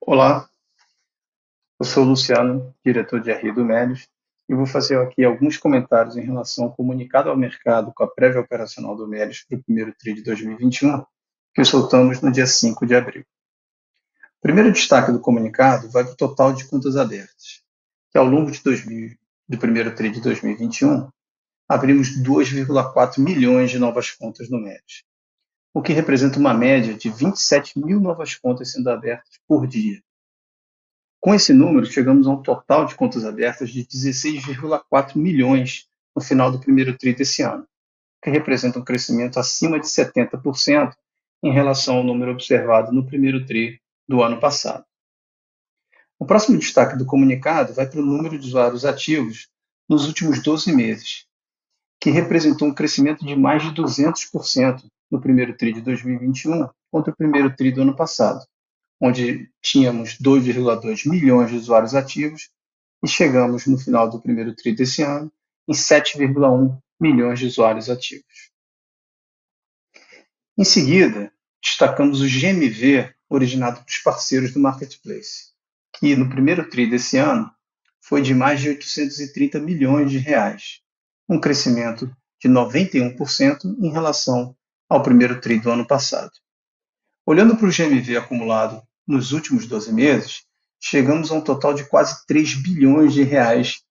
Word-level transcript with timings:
Olá, 0.00 0.48
eu 1.78 1.84
sou 1.84 2.02
Luciano, 2.02 2.74
diretor 2.84 3.20
de 3.20 3.30
RI 3.30 3.52
do 3.52 3.64
Melios, 3.64 4.08
e 4.48 4.54
vou 4.54 4.64
fazer 4.64 4.98
aqui 4.98 5.22
alguns 5.22 5.58
comentários 5.58 6.16
em 6.16 6.22
relação 6.22 6.64
ao 6.64 6.74
comunicado 6.74 7.28
ao 7.28 7.36
mercado 7.36 7.92
com 7.94 8.04
a 8.04 8.08
prévia 8.08 8.40
operacional 8.40 8.96
do 8.96 9.06
Melios 9.06 9.44
para 9.44 9.58
o 9.58 9.62
primeiro 9.62 9.92
TRI 9.92 10.14
de 10.14 10.22
2021, 10.22 11.04
que 11.54 11.64
soltamos 11.64 12.22
no 12.22 12.32
dia 12.32 12.46
5 12.46 12.86
de 12.86 12.94
abril. 12.94 13.22
O 14.38 14.40
primeiro 14.40 14.72
destaque 14.72 15.12
do 15.12 15.20
comunicado 15.20 15.90
vai 15.90 16.04
para 16.04 16.12
o 16.14 16.16
total 16.16 16.54
de 16.54 16.66
contas 16.66 16.96
abertas, 16.96 17.62
que 18.10 18.16
ao 18.16 18.24
longo 18.24 18.50
de 18.50 18.62
2000, 18.62 19.14
do 19.46 19.58
primeiro 19.58 19.94
TRI 19.94 20.10
de 20.10 20.20
2021, 20.22 21.10
abrimos 21.68 22.16
2,4 22.22 23.18
milhões 23.18 23.70
de 23.70 23.78
novas 23.78 24.10
contas 24.10 24.48
no 24.48 24.58
Melios, 24.58 25.04
o 25.72 25.82
que 25.82 25.92
representa 25.92 26.38
uma 26.38 26.54
média 26.54 26.94
de 26.94 27.10
27 27.10 27.78
mil 27.78 28.00
novas 28.00 28.34
contas 28.34 28.72
sendo 28.72 28.88
abertas 28.88 29.38
por 29.46 29.66
dia. 29.66 30.02
Com 31.20 31.34
esse 31.34 31.52
número, 31.52 31.84
chegamos 31.84 32.26
a 32.26 32.30
um 32.30 32.42
total 32.42 32.86
de 32.86 32.94
contas 32.94 33.24
abertas 33.24 33.70
de 33.70 33.84
16,4 33.84 35.16
milhões 35.16 35.88
no 36.14 36.22
final 36.22 36.50
do 36.50 36.60
primeiro 36.60 36.96
TRI 36.96 37.14
desse 37.14 37.42
ano, 37.42 37.66
que 38.22 38.30
representa 38.30 38.78
um 38.78 38.84
crescimento 38.84 39.38
acima 39.38 39.78
de 39.78 39.86
70% 39.86 40.94
em 41.42 41.52
relação 41.52 41.98
ao 41.98 42.04
número 42.04 42.32
observado 42.32 42.92
no 42.92 43.04
primeiro 43.04 43.44
TRI 43.44 43.80
do 44.08 44.22
ano 44.22 44.40
passado. 44.40 44.84
O 46.18 46.26
próximo 46.26 46.58
destaque 46.58 46.96
do 46.96 47.06
comunicado 47.06 47.72
vai 47.72 47.86
para 47.86 48.00
o 48.00 48.04
número 48.04 48.38
de 48.38 48.46
usuários 48.46 48.84
ativos 48.84 49.48
nos 49.88 50.06
últimos 50.06 50.42
12 50.42 50.74
meses, 50.74 51.26
que 52.00 52.10
representou 52.10 52.66
um 52.66 52.74
crescimento 52.74 53.24
de 53.24 53.36
mais 53.36 53.62
de 53.62 53.70
200% 53.70 54.84
no 55.10 55.20
primeiro 55.20 55.56
TRI 55.56 55.74
de 55.74 55.80
2021 55.80 56.68
contra 56.90 57.12
o 57.12 57.16
primeiro 57.16 57.54
TRI 57.54 57.72
do 57.72 57.82
ano 57.82 57.96
passado, 57.96 58.44
onde 59.00 59.50
tínhamos 59.62 60.18
2,2 60.18 61.08
milhões 61.08 61.50
de 61.50 61.56
usuários 61.56 61.94
ativos 61.94 62.50
e 63.02 63.08
chegamos 63.08 63.66
no 63.66 63.78
final 63.78 64.08
do 64.08 64.20
primeiro 64.20 64.54
TRI 64.54 64.74
desse 64.74 65.02
ano 65.02 65.32
em 65.68 65.72
7,1 65.72 66.78
milhões 67.00 67.38
de 67.38 67.46
usuários 67.46 67.88
ativos. 67.88 68.50
Em 70.56 70.64
seguida, 70.64 71.32
destacamos 71.62 72.20
o 72.20 72.26
GMV 72.26 73.14
originado 73.28 73.84
dos 73.84 73.98
parceiros 73.98 74.52
do 74.52 74.58
Marketplace, 74.58 75.52
que 75.92 76.16
no 76.16 76.28
primeiro 76.28 76.68
TRI 76.68 76.88
desse 76.88 77.18
ano 77.18 77.50
foi 78.00 78.22
de 78.22 78.34
mais 78.34 78.60
de 78.60 78.70
830 78.70 79.60
milhões 79.60 80.10
de 80.10 80.18
reais, 80.18 80.80
um 81.28 81.38
crescimento 81.38 82.10
de 82.40 82.48
91% 82.48 83.76
em 83.80 83.90
relação 83.90 84.56
ao 84.88 85.02
primeiro 85.02 85.40
TRI 85.40 85.60
do 85.60 85.70
ano 85.70 85.86
passado. 85.86 86.30
Olhando 87.26 87.56
para 87.56 87.66
o 87.66 87.70
GMV 87.70 88.16
acumulado 88.16 88.82
nos 89.06 89.32
últimos 89.32 89.66
12 89.66 89.92
meses, 89.92 90.42
chegamos 90.80 91.30
a 91.30 91.34
um 91.34 91.40
total 91.42 91.74
de 91.74 91.84
quase 91.84 92.24
3 92.26 92.54
bilhões 92.54 93.12
de 93.12 93.22
reais 93.22 93.82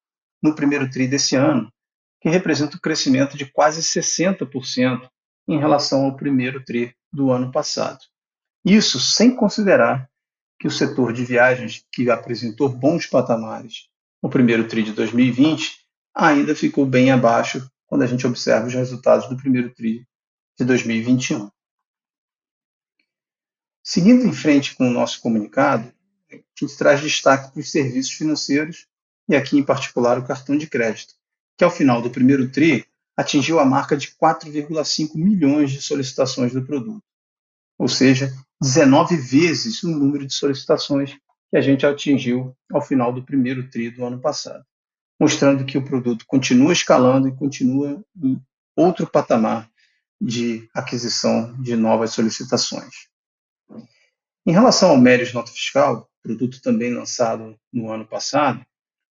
no 0.42 0.56
primeiro 0.56 0.90
TRI 0.90 1.08
desse 1.08 1.36
ano, 1.36 1.72
que 2.20 2.30
representa 2.30 2.78
um 2.78 2.80
crescimento 2.80 3.38
de 3.38 3.46
quase 3.46 3.82
60% 3.82 5.08
em 5.48 5.60
relação 5.60 6.06
ao 6.06 6.16
primeiro 6.16 6.64
TRI 6.64 6.96
do 7.14 7.32
ano 7.32 7.52
passado. 7.52 8.00
Isso 8.66 9.00
sem 9.00 9.36
considerar 9.36 10.10
que 10.60 10.68
o 10.68 10.72
setor 10.72 11.14
de 11.14 11.24
viagens, 11.24 11.86
que 11.92 12.10
apresentou 12.10 12.68
bons 12.68 13.06
patamares 13.06 13.88
no 14.22 14.30
primeiro 14.30 14.68
TRI 14.68 14.84
de 14.84 14.94
2020, 14.94 15.78
ainda 16.16 16.56
ficou 16.56 16.86
bem 16.86 17.12
abaixo 17.12 17.70
quando 17.86 18.02
a 18.02 18.08
gente 18.08 18.26
observa 18.26 18.66
os 18.66 18.74
resultados 18.74 19.30
do 19.30 19.38
primeiro 19.38 19.70
TRI 19.74 20.06
de 20.58 20.66
2021. 20.66 21.50
Seguindo 23.84 24.26
em 24.26 24.34
frente 24.34 24.76
com 24.76 24.88
o 24.90 24.92
nosso 24.92 25.22
comunicado, 25.22 25.94
a 26.32 26.36
gente 26.36 26.78
traz 26.78 27.00
destaque 27.00 27.52
para 27.52 27.60
os 27.60 27.72
serviços 27.72 28.12
financeiros 28.12 28.88
e 29.30 29.36
aqui 29.36 29.58
em 29.58 29.64
particular 29.64 30.18
o 30.18 30.26
cartão 30.26 30.58
de 30.58 30.68
crédito, 30.68 31.14
que 31.58 31.64
ao 31.64 31.72
final 31.72 32.02
do 32.02 32.10
primeiro 32.10 32.52
TRI 32.52 32.86
atingiu 33.16 33.60
a 33.60 33.66
marca 33.66 33.96
de 33.96 34.08
4,5 34.22 35.16
milhões 35.16 35.72
de 35.72 35.82
solicitações 35.82 36.54
do 36.54 36.66
produto, 36.66 37.04
ou 37.78 37.88
seja, 37.88 38.34
19 38.60 39.16
vezes 39.16 39.84
o 39.84 39.90
número 39.90 40.26
de 40.26 40.34
solicitações 40.34 41.16
que 41.50 41.58
a 41.58 41.62
gente 41.62 41.86
atingiu 41.86 42.56
ao 42.72 42.82
final 42.82 43.14
do 43.14 43.24
primeiro 43.24 43.70
TRI 43.70 43.92
do 43.92 44.04
ano 44.04 44.20
passado, 44.20 44.66
mostrando 45.20 45.66
que 45.66 45.78
o 45.78 45.86
produto 45.86 46.26
continua 46.28 46.74
escalando 46.74 47.28
e 47.28 47.36
continua 47.36 48.04
em 48.22 48.42
outro 48.76 49.08
patamar 49.08 49.70
de 50.20 50.68
aquisição 50.74 51.60
de 51.62 51.76
novas 51.76 52.12
solicitações. 52.12 53.08
Em 54.46 54.52
relação 54.52 54.90
ao 54.90 54.98
Mérios 54.98 55.34
Nota 55.34 55.52
Fiscal, 55.52 56.10
produto 56.24 56.62
também 56.62 56.94
lançado 56.94 57.58
no 57.72 57.92
ano 57.92 58.06
passado, 58.06 58.66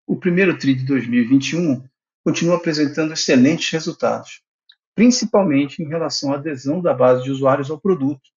o 0.07 0.17
primeiro 0.17 0.59
TRI 0.59 0.75
de 0.75 0.85
2021 0.85 1.83
continua 2.25 2.57
apresentando 2.57 3.13
excelentes 3.13 3.71
resultados, 3.71 4.43
principalmente 4.95 5.83
em 5.83 5.89
relação 5.89 6.33
à 6.33 6.37
adesão 6.37 6.81
da 6.81 6.93
base 6.93 7.25
de 7.25 7.31
usuários 7.31 7.71
ao 7.71 7.81
produto. 7.81 8.31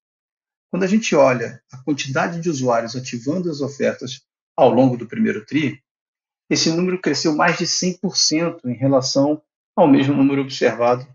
Quando 0.70 0.84
a 0.84 0.86
gente 0.86 1.14
olha 1.16 1.60
a 1.72 1.78
quantidade 1.78 2.40
de 2.40 2.48
usuários 2.48 2.94
ativando 2.94 3.50
as 3.50 3.60
ofertas 3.60 4.22
ao 4.56 4.70
longo 4.70 4.96
do 4.96 5.06
primeiro 5.06 5.44
TRI, 5.44 5.82
esse 6.48 6.70
número 6.70 7.00
cresceu 7.00 7.34
mais 7.34 7.58
de 7.58 7.64
100% 7.64 8.60
em 8.64 8.74
relação 8.74 9.42
ao 9.76 9.88
mesmo 9.88 10.14
número 10.14 10.42
observado 10.42 11.06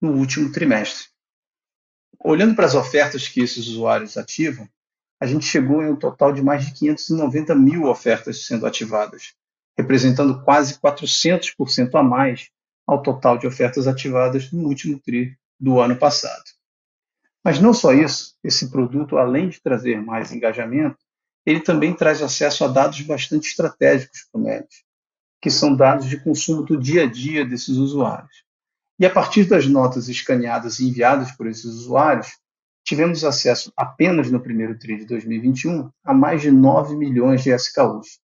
no 0.00 0.12
último 0.12 0.52
trimestre. 0.52 1.08
Olhando 2.18 2.54
para 2.54 2.66
as 2.66 2.74
ofertas 2.74 3.28
que 3.28 3.40
esses 3.40 3.66
usuários 3.68 4.16
ativam, 4.16 4.68
a 5.20 5.26
gente 5.26 5.46
chegou 5.46 5.82
em 5.82 5.90
um 5.90 5.96
total 5.96 6.32
de 6.32 6.42
mais 6.42 6.66
de 6.66 6.72
590 6.74 7.54
mil 7.54 7.84
ofertas 7.84 8.46
sendo 8.46 8.66
ativadas, 8.66 9.34
representando 9.76 10.42
quase 10.42 10.78
400% 10.78 11.94
a 11.94 12.02
mais 12.02 12.50
ao 12.86 13.02
total 13.02 13.38
de 13.38 13.46
ofertas 13.46 13.86
ativadas 13.86 14.52
no 14.52 14.68
último 14.68 14.98
TRI 15.00 15.36
do 15.58 15.80
ano 15.80 15.96
passado. 15.96 16.44
Mas 17.42 17.60
não 17.60 17.72
só 17.72 17.92
isso, 17.92 18.36
esse 18.42 18.70
produto, 18.70 19.16
além 19.16 19.48
de 19.48 19.60
trazer 19.60 20.02
mais 20.02 20.32
engajamento, 20.32 20.98
ele 21.44 21.60
também 21.60 21.94
traz 21.94 22.20
acesso 22.20 22.64
a 22.64 22.68
dados 22.68 23.00
bastante 23.02 23.48
estratégicos 23.48 24.26
para 24.30 24.40
o 24.40 24.44
MED, 24.44 24.66
que 25.40 25.50
são 25.50 25.74
dados 25.74 26.06
de 26.06 26.18
consumo 26.18 26.64
do 26.64 26.76
dia 26.76 27.04
a 27.04 27.06
dia 27.06 27.46
desses 27.46 27.76
usuários. 27.76 28.45
E 28.98 29.04
a 29.04 29.10
partir 29.10 29.44
das 29.44 29.66
notas 29.66 30.08
escaneadas 30.08 30.80
e 30.80 30.88
enviadas 30.88 31.30
por 31.32 31.46
esses 31.46 31.66
usuários, 31.66 32.38
tivemos 32.82 33.24
acesso 33.24 33.72
apenas 33.76 34.30
no 34.30 34.40
primeiro 34.40 34.78
TRI 34.78 34.98
de 34.98 35.06
2021 35.06 35.90
a 36.04 36.14
mais 36.14 36.40
de 36.40 36.50
9 36.50 36.96
milhões 36.96 37.42
de 37.42 37.50
SKUs, 37.50 38.20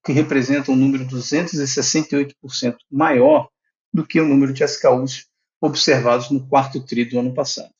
o 0.00 0.06
que 0.06 0.12
representa 0.12 0.72
um 0.72 0.76
número 0.76 1.04
268% 1.06 2.76
maior 2.90 3.48
do 3.92 4.04
que 4.04 4.20
o 4.20 4.26
número 4.26 4.52
de 4.52 4.64
SKUs 4.64 5.28
observados 5.60 6.30
no 6.30 6.46
quarto 6.48 6.84
TRI 6.84 7.04
do 7.04 7.18
ano 7.18 7.34
passado. 7.34 7.72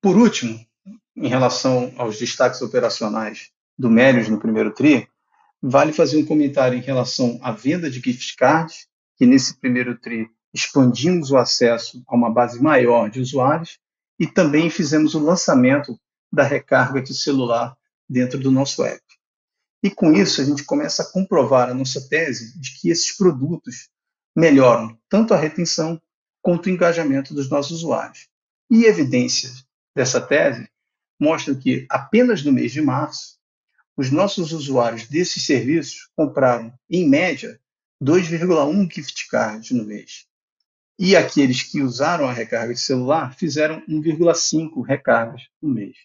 Por 0.00 0.16
último, 0.16 0.64
em 1.16 1.28
relação 1.28 1.92
aos 1.96 2.18
destaques 2.18 2.62
operacionais 2.62 3.50
do 3.76 3.90
Melios 3.90 4.28
no 4.28 4.38
primeiro 4.38 4.72
TRI, 4.72 5.08
vale 5.60 5.92
fazer 5.92 6.18
um 6.18 6.26
comentário 6.26 6.78
em 6.78 6.82
relação 6.82 7.38
à 7.42 7.50
venda 7.50 7.90
de 7.90 7.98
gift 7.98 8.36
cards 8.36 8.86
que 9.16 9.26
nesse 9.26 9.58
primeiro 9.58 9.98
TRI 9.98 10.28
expandimos 10.52 11.30
o 11.30 11.36
acesso 11.36 12.02
a 12.06 12.14
uma 12.14 12.30
base 12.30 12.62
maior 12.62 13.10
de 13.10 13.20
usuários 13.20 13.78
e 14.18 14.26
também 14.26 14.70
fizemos 14.70 15.14
o 15.14 15.20
lançamento 15.20 15.98
da 16.32 16.42
recarga 16.42 17.02
de 17.02 17.14
celular 17.14 17.76
dentro 18.08 18.38
do 18.38 18.50
nosso 18.50 18.84
app. 18.84 19.02
E 19.82 19.90
com 19.90 20.12
isso 20.12 20.40
a 20.40 20.44
gente 20.44 20.64
começa 20.64 21.02
a 21.02 21.12
comprovar 21.12 21.68
a 21.68 21.74
nossa 21.74 22.08
tese 22.08 22.58
de 22.58 22.78
que 22.78 22.90
esses 22.90 23.16
produtos 23.16 23.88
melhoram 24.34 24.98
tanto 25.08 25.34
a 25.34 25.36
retenção 25.36 26.00
quanto 26.42 26.66
o 26.66 26.70
engajamento 26.70 27.34
dos 27.34 27.48
nossos 27.48 27.78
usuários. 27.78 28.28
E 28.70 28.84
evidências 28.84 29.64
dessa 29.94 30.20
tese 30.20 30.68
mostram 31.20 31.54
que 31.54 31.86
apenas 31.88 32.44
no 32.44 32.52
mês 32.52 32.72
de 32.72 32.80
março, 32.80 33.36
os 33.96 34.10
nossos 34.10 34.52
usuários 34.52 35.06
desses 35.08 35.44
serviços 35.46 36.08
compraram, 36.14 36.72
em 36.90 37.08
média, 37.08 37.58
2,1 38.02 38.92
gift 38.92 39.28
cards 39.28 39.70
no 39.70 39.84
mês. 39.84 40.26
E 40.98 41.14
aqueles 41.14 41.62
que 41.62 41.82
usaram 41.82 42.26
a 42.28 42.32
recarga 42.32 42.72
de 42.72 42.80
celular 42.80 43.34
fizeram 43.36 43.82
1,5 43.86 44.84
recargas 44.86 45.42
no 45.60 45.68
mês. 45.68 45.96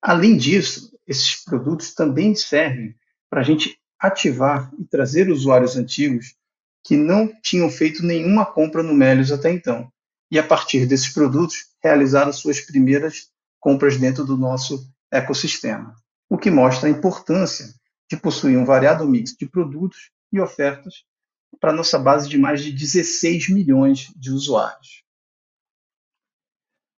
Além 0.00 0.36
disso, 0.36 0.92
esses 1.06 1.44
produtos 1.44 1.94
também 1.94 2.34
servem 2.34 2.94
para 3.30 3.40
a 3.40 3.44
gente 3.44 3.78
ativar 3.98 4.72
e 4.78 4.84
trazer 4.84 5.30
usuários 5.30 5.76
antigos 5.76 6.34
que 6.84 6.96
não 6.96 7.30
tinham 7.40 7.70
feito 7.70 8.04
nenhuma 8.04 8.44
compra 8.44 8.82
no 8.82 8.94
Melios 8.94 9.30
até 9.30 9.52
então. 9.52 9.90
E 10.30 10.38
a 10.38 10.42
partir 10.42 10.86
desses 10.86 11.08
produtos, 11.08 11.66
realizaram 11.82 12.32
suas 12.32 12.60
primeiras 12.60 13.30
compras 13.60 13.96
dentro 13.96 14.24
do 14.24 14.36
nosso 14.36 14.90
ecossistema. 15.10 15.94
O 16.28 16.36
que 16.36 16.50
mostra 16.50 16.88
a 16.88 16.90
importância 16.90 17.72
de 18.10 18.16
possuir 18.16 18.58
um 18.58 18.64
variado 18.64 19.06
mix 19.06 19.36
de 19.36 19.46
produtos 19.46 20.10
e 20.32 20.40
ofertas 20.40 21.04
para 21.60 21.72
nossa 21.72 21.98
base 21.98 22.28
de 22.28 22.38
mais 22.38 22.62
de 22.62 22.72
16 22.72 23.50
milhões 23.50 24.12
de 24.16 24.30
usuários. 24.30 25.04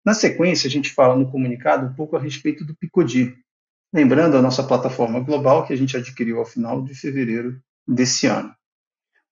Na 0.05 0.15
sequência, 0.15 0.69
a 0.69 0.71
gente 0.71 0.91
fala 0.91 1.17
no 1.17 1.31
comunicado 1.31 1.87
um 1.87 1.95
pouco 1.95 2.17
a 2.17 2.21
respeito 2.21 2.65
do 2.65 2.77
Picodi, 2.77 3.35
Lembrando 3.95 4.37
a 4.37 4.43
nossa 4.43 4.65
plataforma 4.65 5.21
global 5.21 5.65
que 5.65 5.73
a 5.73 5.77
gente 5.77 5.97
adquiriu 5.97 6.41
ao 6.41 6.45
final 6.45 6.83
de 6.83 6.93
fevereiro 6.97 7.63
desse 7.87 8.27
ano. 8.27 8.53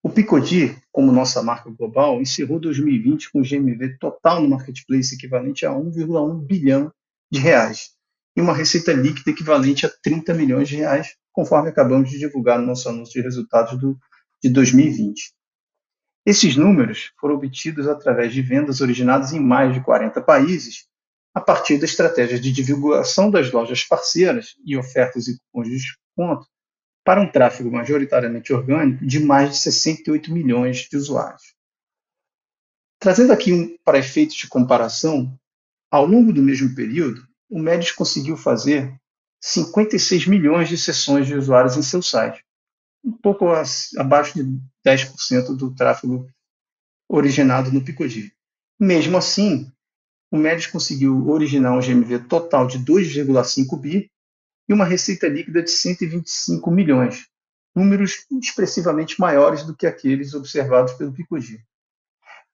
O 0.00 0.08
Picodi, 0.08 0.80
como 0.92 1.10
nossa 1.10 1.42
marca 1.42 1.68
global, 1.68 2.22
encerrou 2.22 2.60
2020 2.60 3.32
com 3.32 3.42
GMV 3.42 3.98
total 3.98 4.40
no 4.40 4.48
marketplace 4.48 5.16
equivalente 5.16 5.66
a 5.66 5.72
1,1 5.72 6.46
bilhão 6.46 6.92
de 7.28 7.40
reais 7.40 7.90
e 8.36 8.40
uma 8.40 8.54
receita 8.54 8.92
líquida 8.92 9.32
equivalente 9.32 9.84
a 9.84 9.90
30 10.00 10.32
milhões 10.32 10.68
de 10.68 10.76
reais, 10.76 11.16
conforme 11.32 11.70
acabamos 11.70 12.10
de 12.10 12.18
divulgar 12.18 12.58
no 12.58 12.66
nosso 12.66 12.88
anúncio 12.88 13.14
de 13.14 13.22
resultados 13.22 13.78
do, 13.78 13.98
de 14.42 14.50
2020. 14.50 15.32
Esses 16.24 16.56
números 16.56 17.12
foram 17.18 17.34
obtidos 17.34 17.88
através 17.88 18.32
de 18.32 18.42
vendas 18.42 18.80
originadas 18.80 19.32
em 19.32 19.40
mais 19.40 19.74
de 19.74 19.82
40 19.82 20.20
países, 20.22 20.86
a 21.34 21.40
partir 21.40 21.78
da 21.78 21.84
estratégia 21.84 22.38
de 22.38 22.52
divulgação 22.52 23.30
das 23.30 23.50
lojas 23.50 23.82
parceiras 23.82 24.54
e 24.64 24.76
ofertas 24.76 25.26
e 25.26 25.36
cupons 25.38 25.68
de 25.68 25.76
desconto 25.76 26.46
para 27.04 27.20
um 27.20 27.30
tráfego 27.30 27.70
majoritariamente 27.70 28.52
orgânico 28.52 29.04
de 29.04 29.18
mais 29.18 29.50
de 29.50 29.56
68 29.58 30.32
milhões 30.32 30.88
de 30.88 30.96
usuários. 30.96 31.42
Trazendo 33.00 33.32
aqui 33.32 33.52
um, 33.52 33.76
para 33.84 33.98
efeitos 33.98 34.36
de 34.36 34.48
comparação, 34.48 35.36
ao 35.90 36.06
longo 36.06 36.32
do 36.32 36.40
mesmo 36.40 36.72
período, 36.74 37.26
o 37.50 37.58
Médis 37.58 37.90
conseguiu 37.90 38.36
fazer 38.36 38.96
56 39.42 40.28
milhões 40.28 40.68
de 40.68 40.78
sessões 40.78 41.26
de 41.26 41.34
usuários 41.34 41.76
em 41.76 41.82
seu 41.82 42.00
site, 42.00 42.44
um 43.04 43.10
pouco 43.10 43.46
abaixo 43.98 44.34
de 44.34 44.44
10% 44.86 45.56
do 45.56 45.74
tráfego 45.74 46.30
originado 47.08 47.72
no 47.72 47.84
Picodi. 47.84 48.32
Mesmo 48.78 49.16
assim, 49.16 49.70
o 50.30 50.38
Médis 50.38 50.68
conseguiu 50.68 51.28
originar 51.28 51.76
um 51.76 51.80
GMV 51.80 52.20
total 52.20 52.68
de 52.68 52.78
2,5 52.78 53.78
bi 53.80 54.10
e 54.68 54.72
uma 54.72 54.84
receita 54.84 55.26
líquida 55.26 55.60
de 55.60 55.70
125 55.70 56.70
milhões, 56.70 57.26
números 57.74 58.24
expressivamente 58.30 59.20
maiores 59.20 59.64
do 59.64 59.74
que 59.74 59.88
aqueles 59.88 60.34
observados 60.34 60.92
pelo 60.92 61.12
Picodi. 61.12 61.64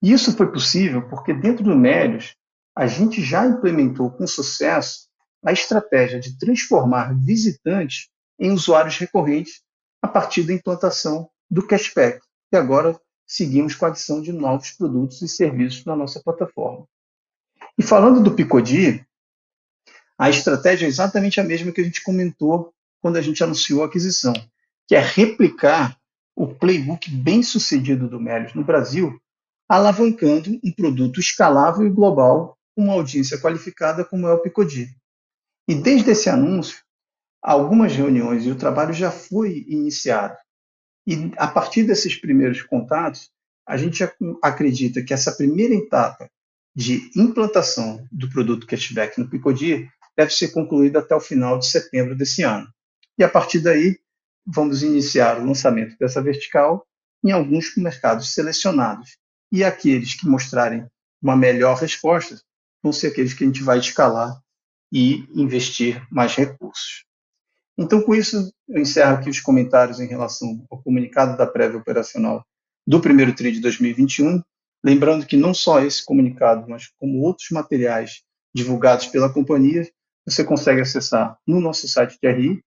Isso 0.01 0.35
foi 0.35 0.51
possível 0.51 1.07
porque 1.07 1.33
dentro 1.33 1.63
do 1.63 1.77
Médios 1.77 2.35
a 2.75 2.87
gente 2.87 3.21
já 3.21 3.45
implementou 3.45 4.09
com 4.09 4.25
sucesso 4.25 5.08
a 5.43 5.51
estratégia 5.51 6.19
de 6.19 6.37
transformar 6.37 7.13
visitantes 7.17 8.09
em 8.39 8.51
usuários 8.51 8.97
recorrentes 8.97 9.61
a 10.01 10.07
partir 10.07 10.43
da 10.43 10.53
implantação 10.53 11.29
do 11.49 11.65
cashback. 11.65 12.21
E 12.51 12.57
agora 12.57 12.99
seguimos 13.25 13.75
com 13.75 13.85
a 13.85 13.89
adição 13.89 14.21
de 14.21 14.31
novos 14.31 14.71
produtos 14.71 15.21
e 15.21 15.27
serviços 15.27 15.85
na 15.85 15.95
nossa 15.95 16.21
plataforma. 16.21 16.85
E 17.77 17.83
falando 17.83 18.21
do 18.21 18.33
Picodi, 18.33 19.05
a 20.17 20.29
estratégia 20.29 20.85
é 20.85 20.89
exatamente 20.89 21.39
a 21.39 21.43
mesma 21.43 21.71
que 21.71 21.79
a 21.79 21.83
gente 21.83 22.03
comentou 22.03 22.73
quando 23.01 23.17
a 23.17 23.21
gente 23.21 23.43
anunciou 23.43 23.83
a 23.83 23.85
aquisição, 23.85 24.33
que 24.87 24.95
é 24.95 24.99
replicar 24.99 25.97
o 26.35 26.47
playbook 26.47 27.09
bem 27.11 27.43
sucedido 27.43 28.09
do 28.09 28.19
Melios 28.19 28.53
no 28.53 28.63
Brasil, 28.63 29.17
alavancando 29.67 30.59
um 30.63 30.71
produto 30.71 31.19
escalável 31.19 31.85
e 31.85 31.89
global 31.89 32.57
com 32.75 32.83
uma 32.83 32.93
audiência 32.93 33.39
qualificada 33.39 34.03
como 34.03 34.27
é 34.27 34.33
o 34.33 34.39
Picodi. 34.39 34.89
E 35.69 35.75
desde 35.75 36.09
esse 36.09 36.27
anúncio, 36.31 36.79
algumas 37.39 37.93
reuniões 37.93 38.43
e 38.43 38.49
o 38.49 38.55
trabalho 38.55 38.91
já 38.91 39.11
foi 39.11 39.63
iniciado. 39.67 40.35
E 41.05 41.31
a 41.37 41.47
partir 41.47 41.83
desses 41.83 42.15
primeiros 42.15 42.63
contatos, 42.63 43.29
a 43.67 43.77
gente 43.77 44.03
acredita 44.41 45.03
que 45.03 45.13
essa 45.13 45.31
primeira 45.31 45.75
etapa 45.75 46.27
de 46.75 47.11
implantação 47.15 48.03
do 48.11 48.27
produto 48.31 48.65
cashback 48.65 49.19
no 49.19 49.29
Picodi 49.29 49.87
deve 50.17 50.33
ser 50.33 50.47
concluída 50.47 51.01
até 51.01 51.13
o 51.13 51.21
final 51.21 51.59
de 51.59 51.67
setembro 51.67 52.15
desse 52.15 52.41
ano. 52.41 52.67
E 53.15 53.23
a 53.23 53.29
partir 53.29 53.59
daí, 53.59 53.99
vamos 54.43 54.81
iniciar 54.81 55.39
o 55.39 55.45
lançamento 55.45 55.95
dessa 55.99 56.19
vertical 56.19 56.83
em 57.23 57.29
alguns 57.29 57.75
mercados 57.77 58.33
selecionados. 58.33 59.19
E 59.51 59.63
aqueles 59.63 60.15
que 60.15 60.27
mostrarem 60.27 60.87
uma 61.21 61.35
melhor 61.35 61.77
resposta 61.77 62.41
vão 62.81 62.91
ser 62.91 63.09
aqueles 63.09 63.35
que 63.35 63.43
a 63.43 63.47
gente 63.47 63.61
vai 63.61 63.77
escalar 63.77 64.41
e 64.91 65.25
investir 65.33 66.05
mais 66.11 66.35
recursos. 66.35 67.05
Então, 67.77 68.01
com 68.01 68.13
isso, 68.13 68.51
eu 68.67 68.81
encerro 68.81 69.15
aqui 69.15 69.29
os 69.29 69.39
comentários 69.39 69.99
em 69.99 70.07
relação 70.07 70.65
ao 70.69 70.81
comunicado 70.81 71.37
da 71.37 71.47
prévia 71.47 71.79
operacional 71.79 72.45
do 72.85 72.99
primeiro 72.99 73.33
TRI 73.33 73.53
de 73.53 73.61
2021. 73.61 74.41
Lembrando 74.83 75.25
que 75.25 75.37
não 75.37 75.53
só 75.53 75.79
esse 75.79 76.03
comunicado, 76.03 76.67
mas 76.67 76.87
como 76.97 77.21
outros 77.21 77.49
materiais 77.51 78.23
divulgados 78.53 79.07
pela 79.07 79.31
companhia, 79.31 79.89
você 80.25 80.43
consegue 80.43 80.81
acessar 80.81 81.37
no 81.47 81.61
nosso 81.61 81.87
site 81.87 82.17
de 82.21 82.29
RI, 82.29 82.61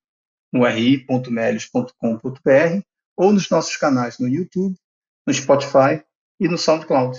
no 0.53 0.65
ri.melios.com.br, 0.65 2.83
ou 3.17 3.33
nos 3.33 3.51
nossos 3.51 3.77
canais 3.77 4.19
no 4.19 4.29
YouTube, 4.29 4.77
no 5.27 5.35
Spotify 5.35 6.03
e 6.41 6.49
no 6.49 6.57
SoundCloud. 6.57 7.19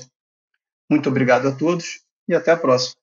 Muito 0.89 1.09
obrigado 1.09 1.47
a 1.47 1.51
todos 1.51 2.01
e 2.27 2.33
até 2.33 2.51
a 2.51 2.57
próxima. 2.57 3.02